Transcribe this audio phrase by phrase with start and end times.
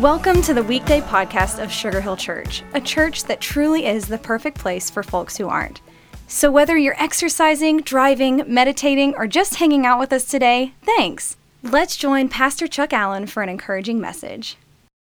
[0.00, 4.18] Welcome to the weekday podcast of Sugar Hill Church, a church that truly is the
[4.18, 5.80] perfect place for folks who aren't.
[6.28, 11.38] So, whether you're exercising, driving, meditating, or just hanging out with us today, thanks.
[11.62, 14.58] Let's join Pastor Chuck Allen for an encouraging message.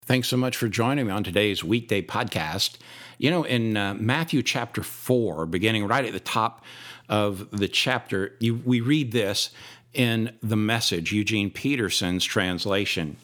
[0.03, 2.75] Thanks so much for joining me on today's weekday podcast.
[3.17, 6.61] You know, in uh, Matthew chapter 4, beginning right at the top
[7.07, 9.51] of the chapter, you, we read this
[9.93, 13.15] in the message, Eugene Peterson's translation.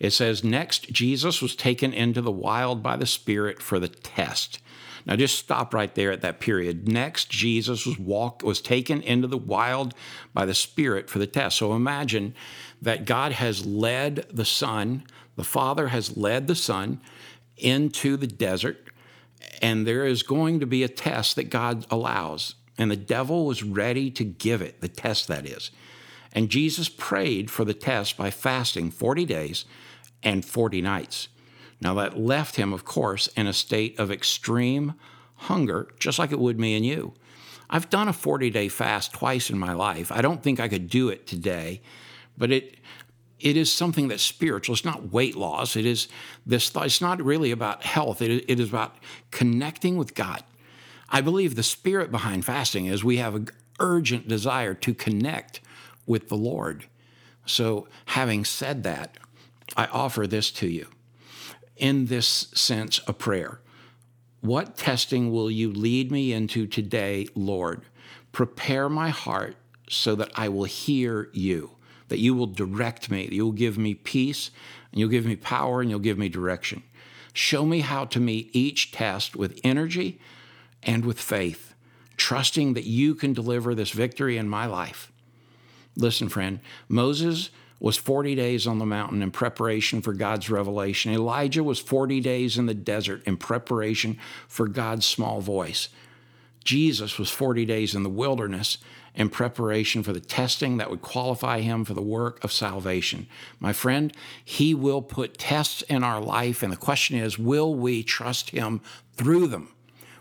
[0.00, 4.58] It says, Next, Jesus was taken into the wild by the Spirit for the test.
[5.06, 6.88] Now just stop right there at that period.
[6.88, 9.94] Next, Jesus was walk was taken into the wild
[10.34, 11.58] by the Spirit for the test.
[11.58, 12.34] So imagine
[12.82, 15.04] that God has led the Son,
[15.36, 17.00] the Father has led the Son
[17.56, 18.78] into the desert,
[19.60, 22.54] and there is going to be a test that God allows.
[22.78, 25.70] And the devil was ready to give it, the test that is.
[26.32, 29.64] And Jesus prayed for the test by fasting 40 days
[30.22, 31.28] and 40 nights.
[31.80, 34.94] Now, that left him, of course, in a state of extreme
[35.34, 37.14] hunger, just like it would me and you.
[37.70, 40.12] I've done a 40 day fast twice in my life.
[40.12, 41.80] I don't think I could do it today,
[42.36, 42.76] but it,
[43.38, 44.74] it is something that's spiritual.
[44.74, 45.76] It's not weight loss.
[45.76, 46.08] It is
[46.44, 46.70] this.
[46.74, 48.20] It's not really about health.
[48.20, 48.96] It, it is about
[49.30, 50.42] connecting with God.
[51.08, 55.60] I believe the spirit behind fasting is we have an urgent desire to connect
[56.10, 56.86] with the Lord.
[57.46, 59.16] So, having said that,
[59.76, 60.88] I offer this to you.
[61.76, 63.60] In this sense, a prayer.
[64.40, 67.82] What testing will you lead me into today, Lord?
[68.32, 69.54] Prepare my heart
[69.88, 71.76] so that I will hear you,
[72.08, 74.50] that you will direct me, you'll give me peace,
[74.90, 76.82] and you'll give me power, and you'll give me direction.
[77.32, 80.20] Show me how to meet each test with energy
[80.82, 81.72] and with faith,
[82.16, 85.12] trusting that you can deliver this victory in my life.
[85.96, 91.12] Listen, friend, Moses was 40 days on the mountain in preparation for God's revelation.
[91.12, 95.88] Elijah was 40 days in the desert in preparation for God's small voice.
[96.62, 98.78] Jesus was 40 days in the wilderness
[99.14, 103.26] in preparation for the testing that would qualify him for the work of salvation.
[103.58, 104.12] My friend,
[104.44, 108.82] he will put tests in our life, and the question is will we trust him
[109.14, 109.72] through them?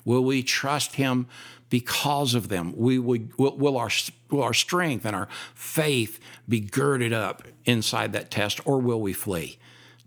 [0.05, 1.27] Will we trust him
[1.69, 2.73] because of them?
[2.75, 3.89] We, will, will, our,
[4.29, 9.13] will our strength and our faith be girded up inside that test, or will we
[9.13, 9.57] flee?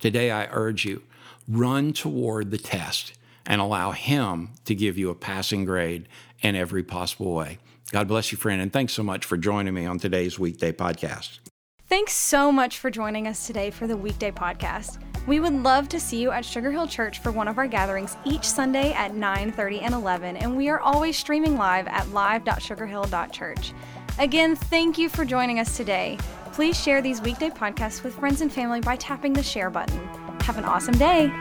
[0.01, 1.03] Today, I urge you
[1.49, 3.13] run toward the test
[3.47, 6.09] and allow Him to give you a passing grade
[6.41, 7.59] in every possible way.
[7.91, 11.39] God bless you, friend, and thanks so much for joining me on today's weekday podcast.
[11.89, 14.99] Thanks so much for joining us today for the weekday podcast.
[15.27, 18.17] We would love to see you at Sugar Hill Church for one of our gatherings
[18.25, 23.73] each Sunday at 9:30 and 11, and we are always streaming live at live.sugarhill.church.
[24.19, 26.19] Again, thank you for joining us today.
[26.53, 30.07] Please share these weekday podcasts with friends and family by tapping the share button.
[30.41, 31.33] Have an awesome day.